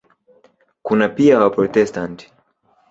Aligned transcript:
Kuna 0.81 1.09
pia 1.09 1.39
Waprotestanti. 1.39 2.31